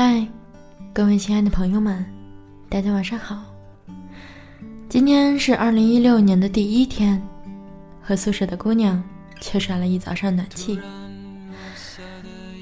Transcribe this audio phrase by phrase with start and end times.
[0.00, 0.24] 嗨，
[0.94, 2.06] 各位亲爱的朋友们，
[2.68, 3.42] 大家晚上好。
[4.88, 7.20] 今天是二零一六年的第一天，
[8.00, 9.02] 和宿舍的姑娘
[9.40, 10.78] 却耍了一早上暖气。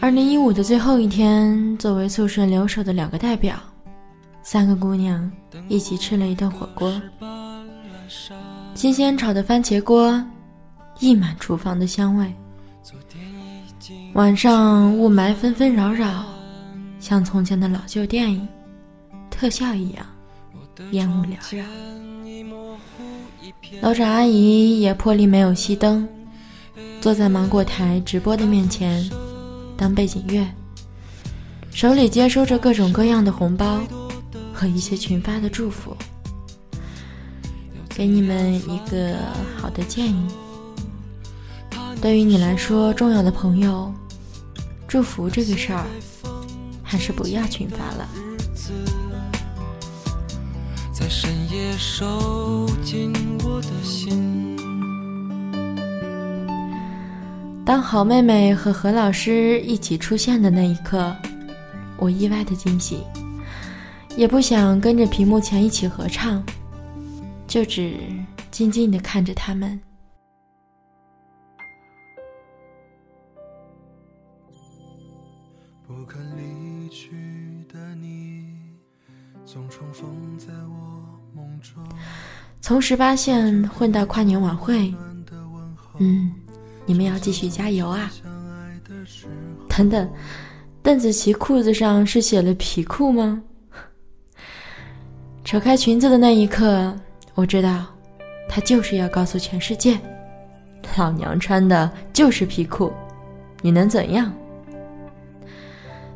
[0.00, 3.58] 二零一五的最后一天，作为宿舍留守的两个代表，
[4.42, 5.30] 三个姑娘
[5.68, 6.90] 一起吃了一顿火锅。
[8.74, 10.24] 新鲜炒的番茄锅，
[11.00, 12.34] 溢满厨房的香味。
[14.14, 16.24] 晚上雾霾纷纷扰扰，
[16.98, 18.46] 像从前的老旧电影
[19.30, 20.06] 特效一样，
[20.92, 21.64] 烟雾缭绕。
[23.80, 26.08] 楼长阿姨也破例没有熄灯，
[27.00, 29.08] 坐在芒果台直播的面前
[29.76, 30.46] 当背景乐，
[31.70, 33.80] 手里接收着各种各样的红包
[34.52, 35.96] 和一些群发的祝福。
[37.88, 39.16] 给你们一个
[39.56, 40.28] 好的建议：
[42.00, 43.92] 对于你来说重要的朋友，
[44.86, 45.86] 祝福这个事儿
[46.86, 48.08] 还是不要群发了。
[50.92, 53.12] 在深夜收紧
[53.44, 54.56] 我的心。
[57.66, 61.14] 当好妹妹和何老师一起出现的那一刻，
[61.98, 63.00] 我意外的惊喜，
[64.16, 66.42] 也不想跟着屏幕前一起合唱，
[67.48, 67.98] 就只
[68.52, 69.78] 静静的看着他们。
[82.60, 84.92] 从十八线混到跨年晚会，
[85.98, 86.32] 嗯，
[86.84, 88.10] 你们要继续加油啊！
[89.68, 90.10] 等等，
[90.82, 93.40] 邓紫棋裤子上是写了皮裤吗？
[95.44, 96.92] 扯开裙子的那一刻，
[97.34, 97.86] 我知道，
[98.48, 99.96] 她就是要告诉全世界，
[100.96, 102.92] 老娘穿的就是皮裤，
[103.62, 104.32] 你能怎样？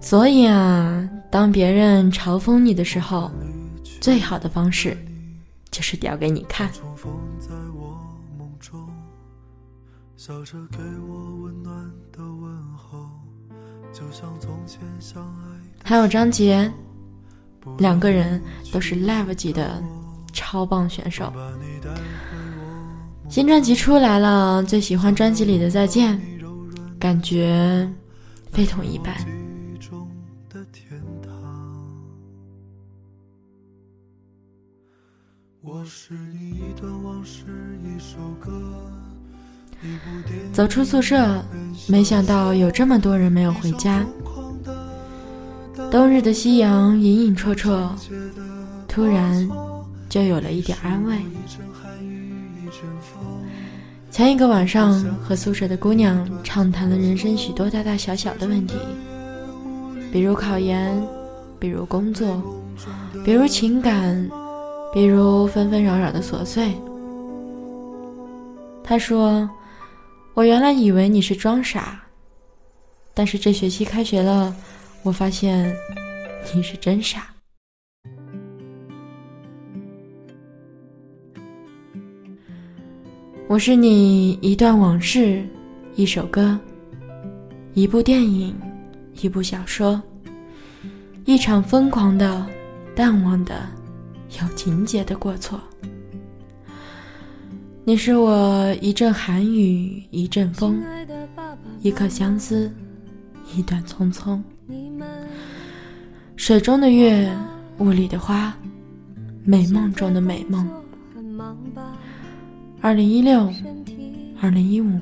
[0.00, 3.28] 所以啊，当别人嘲讽你的时候，
[4.00, 4.96] 最好的方式。
[5.68, 6.70] 就是屌给你看。
[15.84, 16.72] 还有张杰，
[17.76, 18.40] 两个人
[18.72, 19.82] 都是 live 级的
[20.32, 21.30] 超棒选手。
[23.28, 26.18] 新专辑出来了，最喜欢专辑里的《再见》，
[26.98, 27.86] 感觉
[28.50, 29.14] 非同一般。
[35.62, 37.44] 我是你一段往事，
[37.82, 38.52] 一首歌
[40.52, 41.42] 走出宿舍，
[41.88, 44.04] 没想到有这么多人没有回家。
[45.90, 47.90] 冬日的夕阳隐隐绰绰，
[48.86, 49.48] 突然
[50.08, 51.18] 就有了一点安慰。
[54.10, 58.74] 前一个晚上和宿舍的姑娘畅谈了人生许多大大小小的问题，
[60.12, 61.02] 比如考研，
[61.58, 62.42] 比如工作，
[63.24, 64.28] 比如情感。
[64.96, 66.74] 比如纷纷扰扰的琐碎。
[68.82, 69.46] 他说
[70.32, 72.00] ：“我原来以为你是装傻，
[73.12, 74.56] 但是这学期开学了，
[75.02, 75.70] 我发现
[76.54, 77.26] 你是真傻。”
[83.48, 85.46] 我是你一段往事，
[85.94, 86.58] 一首歌，
[87.74, 88.58] 一部电影，
[89.20, 90.02] 一部小说，
[91.26, 92.46] 一场疯狂的、
[92.94, 93.60] 淡忘的。
[94.28, 95.58] 有情节的过错，
[97.84, 100.82] 你是我一阵寒雨一阵风，
[101.80, 102.70] 一刻相思
[103.54, 104.42] 一段匆匆。
[106.34, 107.32] 水中的月，
[107.78, 108.52] 雾里的花，
[109.44, 110.68] 美梦中的美梦。
[112.80, 113.50] 二零一六，
[114.40, 115.00] 二零一五，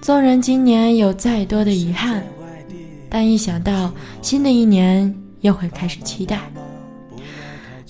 [0.00, 2.22] 纵然今年有再多的遗憾，
[3.10, 3.92] 但一想到
[4.22, 6.40] 新的一年又会开始期待。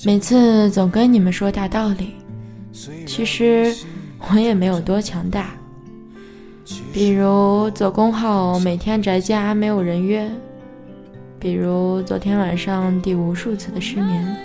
[0.04, 2.14] 每次总跟你们说大道理，
[3.04, 3.74] 其实
[4.30, 5.50] 我也没有多强大。
[6.92, 10.30] 比如做公号每天宅家没有人约，
[11.38, 14.36] 比如昨天晚上第无数次的失眠，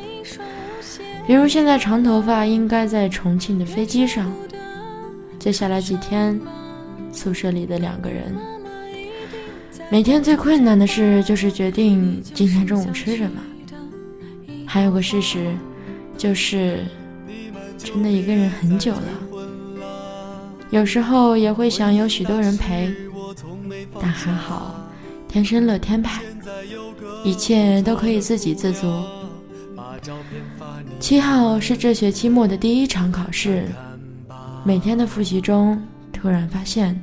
[1.27, 4.31] 比如现在长头发应该在重庆的飞机上。
[5.38, 6.39] 接下来几天，
[7.11, 8.33] 宿舍里的两个人，
[9.91, 13.41] 每天最困难的事就是决定今天中午吃什么。
[14.73, 15.55] 还有个事实，
[16.17, 16.83] 就是
[17.77, 19.03] 真的一个人很久了。
[20.71, 22.91] 有时候也会想有许多人陪，
[24.01, 24.89] 但还好，
[25.27, 26.23] 天生乐天派，
[27.23, 28.87] 一切都可以自给自足。
[30.99, 33.67] 七号是这学期末的第一场考试，
[34.65, 35.79] 每天的复习中，
[36.11, 36.99] 突然发现，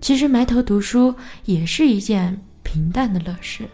[0.00, 1.12] 其实埋头读书
[1.44, 3.64] 也是一件平淡的乐事。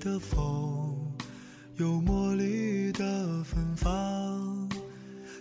[0.00, 0.96] 的风，
[1.76, 3.04] 有茉莉的
[3.44, 4.68] 芬芳。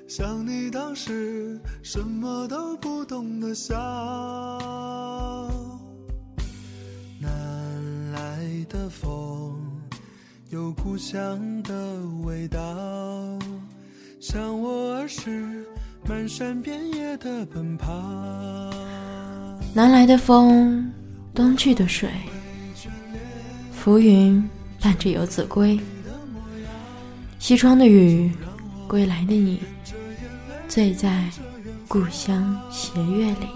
[0.06, 3.74] 想你当时什么都不懂的笑。
[7.22, 7.32] 南
[8.12, 9.58] 来的风，
[10.50, 11.74] 有故乡的
[12.26, 13.40] 味道。
[14.20, 15.66] 像我儿时
[16.06, 17.90] 漫山遍野的奔跑。
[19.74, 20.92] 南来的风，
[21.34, 22.10] 东去的水。
[23.80, 24.48] 浮云
[24.82, 25.80] 伴着游子归。
[27.40, 28.30] 西窗的雨，
[28.90, 29.62] 归来的你，
[30.68, 31.30] 醉在
[31.88, 33.48] 故乡斜月里。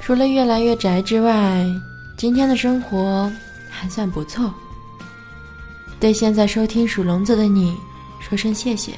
[0.00, 1.66] 除了越来越宅之外，
[2.16, 3.30] 今天的生活
[3.68, 4.54] 还算不错。
[5.98, 7.76] 对现在收听属笼子的你
[8.20, 8.92] 说声谢谢。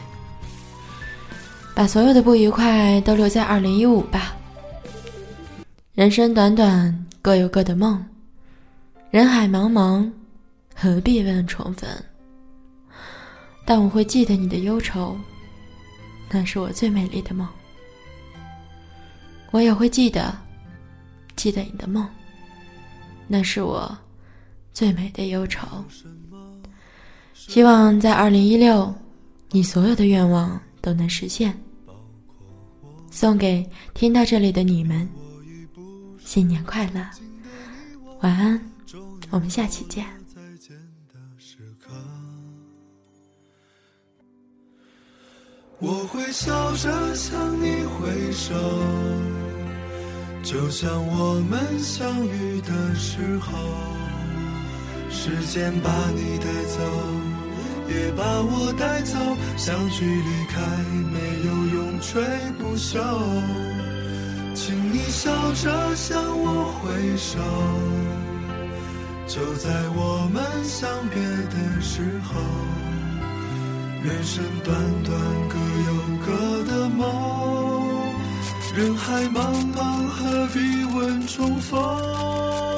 [1.74, 4.36] 把所有的不愉快都留在二零一五吧。
[5.94, 8.04] 人生短短，各有各的梦。
[9.10, 10.10] 人海茫茫，
[10.74, 11.88] 何必问重逢？
[13.64, 15.16] 但我会记得你的忧愁，
[16.30, 17.46] 那是我最美丽的梦。
[19.50, 20.36] 我也会记得，
[21.36, 22.06] 记得你的梦，
[23.26, 23.96] 那是我
[24.72, 25.66] 最美的忧愁。
[27.46, 28.92] 希望在二零一六，
[29.52, 31.56] 你所有的愿望都能实现。
[33.10, 35.08] 送给听到这里的你们，
[36.22, 37.00] 新年快乐，
[38.20, 38.60] 晚安，
[39.30, 40.04] 我们下期见。
[45.80, 48.52] 我会笑着向你挥手，
[50.42, 53.56] 就像我们相遇的时候，
[55.10, 56.78] 时间把你带走。
[57.88, 59.16] 也把我带走，
[59.56, 60.60] 相聚离开
[61.10, 62.22] 没有永垂
[62.58, 63.00] 不朽。
[64.54, 67.38] 请你笑着向我挥手，
[69.26, 71.18] 就在我们相别
[71.48, 72.38] 的时候。
[74.02, 75.18] 人生短短，
[75.48, 75.56] 各
[75.88, 75.90] 有
[76.26, 76.26] 各
[76.70, 77.00] 的梦。
[78.76, 79.38] 人海茫
[79.74, 82.77] 茫，何必问重逢？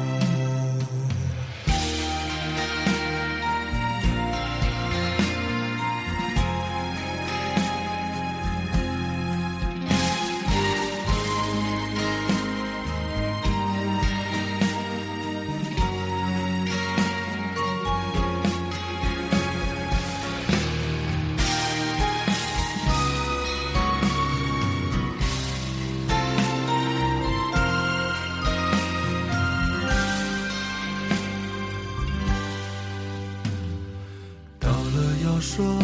[35.53, 35.77] 说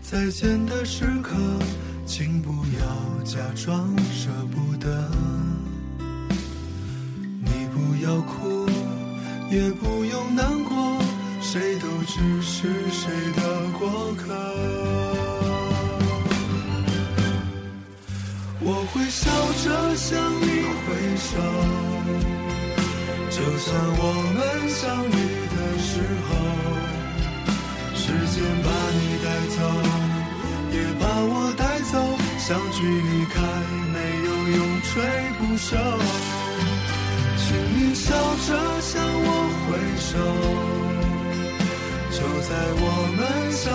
[0.00, 1.36] 再见的时刻，
[2.06, 2.50] 请不
[2.80, 5.10] 要假装舍不得。
[7.44, 8.66] 你不要哭，
[9.50, 10.98] 也不用难过，
[11.42, 14.34] 谁都只是谁的过客。
[18.60, 19.30] 我会笑
[19.62, 20.46] 着向你
[20.80, 20.88] 挥
[21.20, 21.36] 手，
[23.28, 25.14] 就像我们相遇
[25.52, 26.32] 的时候，
[27.94, 28.42] 时间
[32.46, 33.42] 相聚离开，
[33.92, 34.92] 没有永垂
[35.36, 35.68] 不朽。
[37.36, 39.28] 请你笑着向我
[39.66, 40.14] 挥手，
[42.12, 42.84] 就在我
[43.16, 43.66] 们相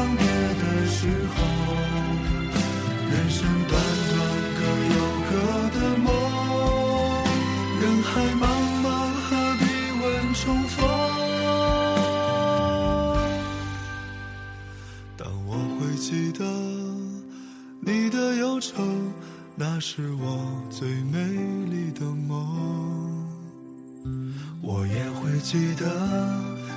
[25.41, 25.85] 记得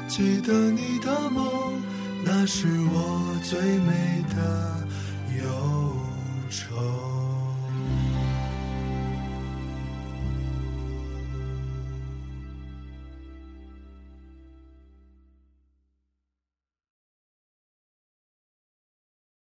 [0.09, 1.83] 记得你的梦
[2.25, 4.87] 那是我最美的
[5.39, 5.97] 忧
[6.49, 7.24] 愁。